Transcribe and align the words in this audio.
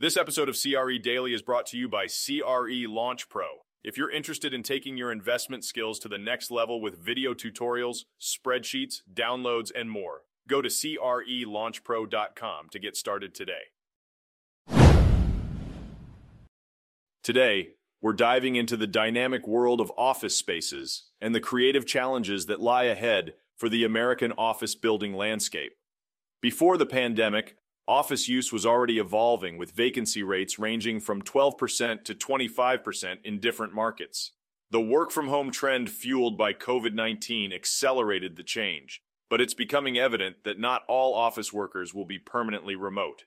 This 0.00 0.16
episode 0.16 0.48
of 0.48 0.56
CRE 0.56 0.96
Daily 1.02 1.34
is 1.34 1.42
brought 1.42 1.66
to 1.66 1.76
you 1.76 1.88
by 1.88 2.06
CRE 2.06 2.86
Launch 2.86 3.28
Pro. 3.28 3.46
If 3.82 3.96
you're 3.96 4.12
interested 4.12 4.54
in 4.54 4.62
taking 4.62 4.96
your 4.96 5.10
investment 5.10 5.64
skills 5.64 5.98
to 5.98 6.08
the 6.08 6.16
next 6.16 6.52
level 6.52 6.80
with 6.80 7.04
video 7.04 7.34
tutorials, 7.34 8.04
spreadsheets, 8.20 9.02
downloads, 9.12 9.72
and 9.74 9.90
more, 9.90 10.22
go 10.46 10.62
to 10.62 10.68
CRELaunchPro.com 10.68 12.68
to 12.70 12.78
get 12.78 12.96
started 12.96 13.34
today. 13.34 13.72
Today, 17.24 17.70
we're 18.00 18.12
diving 18.12 18.54
into 18.54 18.76
the 18.76 18.86
dynamic 18.86 19.48
world 19.48 19.80
of 19.80 19.90
office 19.98 20.36
spaces 20.36 21.06
and 21.20 21.34
the 21.34 21.40
creative 21.40 21.86
challenges 21.86 22.46
that 22.46 22.60
lie 22.60 22.84
ahead 22.84 23.34
for 23.56 23.68
the 23.68 23.82
American 23.82 24.30
office 24.38 24.76
building 24.76 25.14
landscape. 25.14 25.72
Before 26.40 26.76
the 26.76 26.86
pandemic, 26.86 27.56
office 27.88 28.28
use 28.28 28.52
was 28.52 28.66
already 28.66 28.98
evolving 28.98 29.56
with 29.56 29.72
vacancy 29.72 30.22
rates 30.22 30.58
ranging 30.58 31.00
from 31.00 31.22
12% 31.22 32.04
to 32.04 32.14
25% 32.14 33.16
in 33.24 33.40
different 33.40 33.74
markets. 33.74 34.32
The 34.70 34.80
work 34.80 35.10
from 35.10 35.28
home 35.28 35.50
trend 35.50 35.88
fueled 35.88 36.36
by 36.36 36.52
COVID 36.52 36.92
19 36.92 37.52
accelerated 37.52 38.36
the 38.36 38.42
change, 38.42 39.02
but 39.30 39.40
it's 39.40 39.54
becoming 39.54 39.96
evident 39.96 40.44
that 40.44 40.60
not 40.60 40.82
all 40.86 41.14
office 41.14 41.50
workers 41.52 41.94
will 41.94 42.04
be 42.04 42.18
permanently 42.18 42.76
remote. 42.76 43.24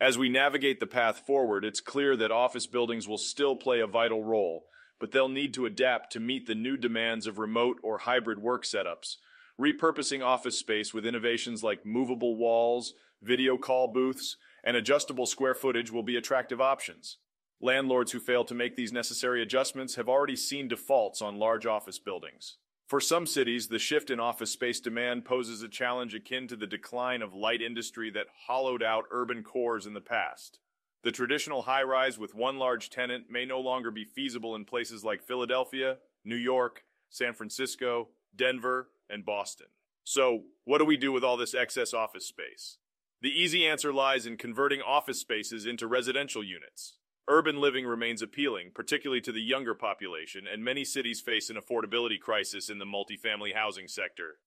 As 0.00 0.16
we 0.16 0.28
navigate 0.28 0.78
the 0.78 0.86
path 0.86 1.20
forward, 1.26 1.64
it's 1.64 1.80
clear 1.80 2.16
that 2.16 2.30
office 2.30 2.68
buildings 2.68 3.08
will 3.08 3.18
still 3.18 3.56
play 3.56 3.80
a 3.80 3.86
vital 3.88 4.22
role, 4.22 4.66
but 5.00 5.10
they'll 5.10 5.28
need 5.28 5.52
to 5.54 5.66
adapt 5.66 6.12
to 6.12 6.20
meet 6.20 6.46
the 6.46 6.54
new 6.54 6.76
demands 6.76 7.26
of 7.26 7.38
remote 7.38 7.78
or 7.82 7.98
hybrid 7.98 8.38
work 8.38 8.64
setups. 8.64 9.16
Repurposing 9.60 10.22
office 10.22 10.58
space 10.58 10.92
with 10.92 11.06
innovations 11.06 11.62
like 11.62 11.86
movable 11.86 12.36
walls, 12.36 12.92
video 13.22 13.56
call 13.56 13.88
booths, 13.88 14.36
and 14.62 14.76
adjustable 14.76 15.24
square 15.24 15.54
footage 15.54 15.90
will 15.90 16.02
be 16.02 16.16
attractive 16.16 16.60
options. 16.60 17.16
Landlords 17.60 18.12
who 18.12 18.20
fail 18.20 18.44
to 18.44 18.54
make 18.54 18.76
these 18.76 18.92
necessary 18.92 19.42
adjustments 19.42 19.94
have 19.94 20.10
already 20.10 20.36
seen 20.36 20.68
defaults 20.68 21.22
on 21.22 21.38
large 21.38 21.64
office 21.64 21.98
buildings. 21.98 22.58
For 22.86 23.00
some 23.00 23.26
cities, 23.26 23.68
the 23.68 23.78
shift 23.78 24.10
in 24.10 24.20
office 24.20 24.50
space 24.50 24.78
demand 24.78 25.24
poses 25.24 25.62
a 25.62 25.68
challenge 25.68 26.14
akin 26.14 26.46
to 26.48 26.56
the 26.56 26.66
decline 26.66 27.22
of 27.22 27.34
light 27.34 27.62
industry 27.62 28.10
that 28.10 28.26
hollowed 28.46 28.82
out 28.82 29.06
urban 29.10 29.42
cores 29.42 29.86
in 29.86 29.94
the 29.94 30.02
past. 30.02 30.58
The 31.02 31.10
traditional 31.10 31.62
high 31.62 31.82
rise 31.82 32.18
with 32.18 32.34
one 32.34 32.58
large 32.58 32.90
tenant 32.90 33.30
may 33.30 33.46
no 33.46 33.60
longer 33.60 33.90
be 33.90 34.04
feasible 34.04 34.54
in 34.54 34.66
places 34.66 35.02
like 35.02 35.22
Philadelphia, 35.22 35.96
New 36.24 36.36
York, 36.36 36.84
San 37.08 37.32
Francisco, 37.32 38.08
Denver, 38.36 38.90
and 39.08 39.24
Boston. 39.24 39.66
So, 40.04 40.44
what 40.64 40.78
do 40.78 40.84
we 40.84 40.96
do 40.96 41.12
with 41.12 41.24
all 41.24 41.36
this 41.36 41.54
excess 41.54 41.92
office 41.92 42.26
space? 42.26 42.78
The 43.22 43.30
easy 43.30 43.66
answer 43.66 43.92
lies 43.92 44.26
in 44.26 44.36
converting 44.36 44.80
office 44.82 45.20
spaces 45.20 45.66
into 45.66 45.86
residential 45.86 46.44
units. 46.44 46.98
Urban 47.28 47.60
living 47.60 47.86
remains 47.86 48.22
appealing, 48.22 48.70
particularly 48.72 49.20
to 49.22 49.32
the 49.32 49.40
younger 49.40 49.74
population, 49.74 50.44
and 50.46 50.62
many 50.62 50.84
cities 50.84 51.20
face 51.20 51.50
an 51.50 51.56
affordability 51.56 52.20
crisis 52.20 52.70
in 52.70 52.78
the 52.78 52.84
multifamily 52.84 53.54
housing 53.54 53.88
sector. 53.88 54.38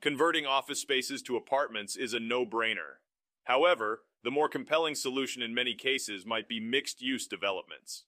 Converting 0.00 0.46
office 0.46 0.80
spaces 0.80 1.22
to 1.22 1.36
apartments 1.36 1.96
is 1.96 2.12
a 2.12 2.18
no-brainer. 2.18 2.98
However, 3.44 4.02
the 4.24 4.32
more 4.32 4.48
compelling 4.48 4.94
solution 4.94 5.42
in 5.42 5.54
many 5.54 5.74
cases 5.74 6.26
might 6.26 6.48
be 6.48 6.58
mixed-use 6.58 7.26
developments. 7.26 8.04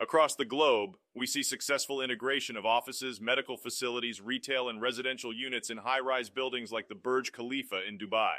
Across 0.00 0.36
the 0.36 0.44
globe, 0.44 0.96
we 1.12 1.26
see 1.26 1.42
successful 1.42 2.00
integration 2.00 2.56
of 2.56 2.64
offices, 2.64 3.20
medical 3.20 3.56
facilities, 3.56 4.20
retail, 4.20 4.68
and 4.68 4.80
residential 4.80 5.34
units 5.34 5.70
in 5.70 5.78
high-rise 5.78 6.30
buildings 6.30 6.70
like 6.70 6.86
the 6.88 6.94
Burj 6.94 7.32
Khalifa 7.32 7.80
in 7.86 7.98
Dubai. 7.98 8.36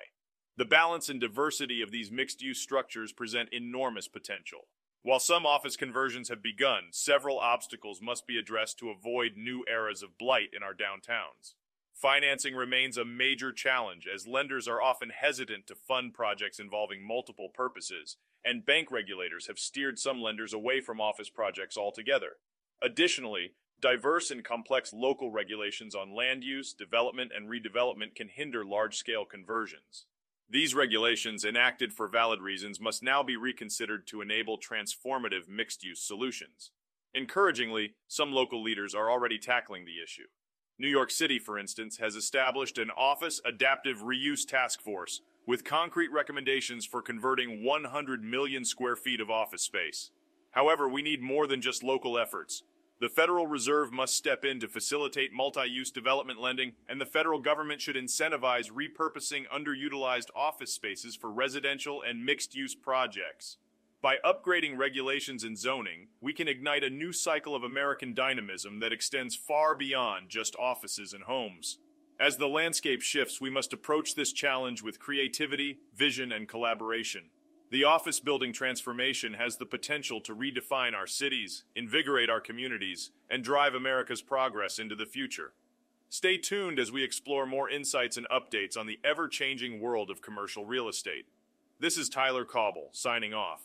The 0.56 0.64
balance 0.64 1.10
and 1.10 1.20
diversity 1.20 1.82
of 1.82 1.92
these 1.92 2.12
mixed-use 2.12 2.62
structures 2.62 3.12
present 3.12 3.50
enormous 3.52 4.08
potential. 4.08 4.68
While 5.04 5.20
some 5.20 5.46
office 5.46 5.76
conversions 5.76 6.30
have 6.30 6.42
begun, 6.42 6.92
several 6.92 7.40
obstacles 7.40 8.02
must 8.02 8.26
be 8.26 8.38
addressed 8.38 8.80
to 8.80 8.90
avoid 8.90 9.32
new 9.36 9.66
eras 9.70 10.02
of 10.02 10.18
blight 10.18 10.50
in 10.56 10.64
our 10.64 10.74
downtowns. 10.74 11.56
Financing 12.02 12.56
remains 12.56 12.98
a 12.98 13.04
major 13.04 13.52
challenge 13.52 14.08
as 14.08 14.26
lenders 14.26 14.70
are 14.70 14.82
often 14.82 15.10
hesitant 15.10 15.68
to 15.68 15.76
fund 15.76 16.14
projects 16.14 16.58
involving 16.58 17.06
multiple 17.06 17.50
purposes, 17.54 18.16
and 18.46 18.66
bank 18.66 18.90
regulators 18.90 19.48
have 19.48 19.60
steered 19.60 20.00
some 20.00 20.22
lenders 20.22 20.54
away 20.54 20.80
from 20.80 21.02
office 21.02 21.30
projects 21.30 21.76
altogether. 21.76 22.38
Additionally, 22.82 23.52
diverse 23.82 24.32
and 24.32 24.46
complex 24.46 24.94
local 24.94 25.30
regulations 25.30 25.94
on 25.94 26.16
land 26.16 26.42
use, 26.42 26.74
development, 26.74 27.34
and 27.36 27.50
redevelopment 27.50 28.16
can 28.16 28.30
hinder 28.30 28.64
large-scale 28.64 29.26
conversions. 29.26 30.06
These 30.50 30.74
regulations, 30.74 31.44
enacted 31.44 31.92
for 31.92 32.08
valid 32.08 32.40
reasons, 32.40 32.80
must 32.80 33.04
now 33.04 33.24
be 33.24 33.36
reconsidered 33.36 34.08
to 34.08 34.22
enable 34.22 34.58
transformative 34.58 35.50
mixed-use 35.50 36.02
solutions. 36.02 36.72
Encouragingly, 37.14 37.96
some 38.08 38.32
local 38.32 38.64
leaders 38.64 38.96
are 38.96 39.12
already 39.12 39.38
tackling 39.38 39.84
the 39.84 40.02
issue. 40.02 40.28
New 40.82 40.88
York 40.88 41.12
City, 41.12 41.40
for 41.40 41.60
instance, 41.60 41.98
has 41.98 42.16
established 42.16 42.78
an 42.78 42.90
Office 42.96 43.42
Adaptive 43.44 43.98
Reuse 43.98 44.48
Task 44.48 44.80
Force 44.80 45.20
with 45.46 45.66
concrete 45.66 46.10
recommendations 46.10 46.86
for 46.86 47.02
converting 47.02 47.66
100 47.66 48.24
million 48.24 48.64
square 48.64 48.96
feet 48.96 49.20
of 49.20 49.30
office 49.30 49.62
space. 49.62 50.12
However, 50.52 50.88
we 50.88 51.02
need 51.02 51.22
more 51.22 51.48
than 51.48 51.60
just 51.60 51.84
local 51.84 52.18
efforts. 52.18 52.64
The 53.02 53.10
Federal 53.10 53.46
Reserve 53.46 53.92
must 53.92 54.16
step 54.16 54.46
in 54.46 54.62
to 54.62 54.70
facilitate 54.70 55.34
multi-use 55.34 55.92
development 55.92 56.40
lending, 56.40 56.72
and 56.88 57.00
the 57.00 57.06
federal 57.06 57.42
government 57.42 57.82
should 57.82 57.98
incentivize 57.98 58.72
repurposing 58.72 59.50
underutilized 59.54 60.28
office 60.34 60.72
spaces 60.72 61.14
for 61.14 61.30
residential 61.30 62.02
and 62.02 62.24
mixed-use 62.24 62.76
projects. 62.76 63.58
By 64.02 64.16
upgrading 64.24 64.78
regulations 64.78 65.44
and 65.44 65.58
zoning, 65.58 66.08
we 66.22 66.32
can 66.32 66.48
ignite 66.48 66.86
a 66.86 66.90
new 66.90 67.12
cycle 67.12 67.54
of 67.54 67.64
American 67.64 68.14
dynamism 68.14 68.80
that 68.80 68.94
extends 68.94 69.36
far 69.36 69.76
beyond 69.76 70.30
just 70.30 70.56
offices 70.56 71.12
and 71.12 71.26
homes. 71.26 71.80
As 72.18 72.38
the 72.38 72.48
landscape 72.48 73.02
shifts, 73.02 73.42
we 73.42 73.50
must 73.50 73.74
approach 73.74 74.16
this 74.16 74.32
challenge 74.32 74.82
with 74.82 75.00
creativity, 75.00 75.80
vision, 75.94 76.32
and 76.32 76.48
collaboration. 76.48 77.24
The 77.72 77.84
office 77.84 78.22
building 78.22 78.54
transformation 78.54 79.34
has 79.34 79.58
the 79.58 79.66
potential 79.66 80.22
to 80.22 80.36
redefine 80.36 80.94
our 80.96 81.08
cities, 81.08 81.66
invigorate 81.76 82.30
our 82.30 82.42
communities, 82.42 83.12
and 83.30 83.44
drive 83.44 83.74
America's 83.74 84.22
progress 84.22 84.80
into 84.80 84.96
the 84.96 85.06
future. 85.06 85.52
Stay 86.08 86.38
tuned 86.38 86.80
as 86.80 86.90
we 86.90 87.04
explore 87.04 87.46
more 87.46 87.70
insights 87.70 88.16
and 88.16 88.28
updates 88.30 88.78
on 88.78 88.88
the 88.88 89.00
ever-changing 89.04 89.82
world 89.82 90.10
of 90.10 90.22
commercial 90.22 90.66
real 90.66 90.88
estate. 90.88 91.26
This 91.82 91.98
is 91.98 92.08
Tyler 92.08 92.46
Cauble, 92.46 92.90
signing 92.94 93.34
off. 93.34 93.64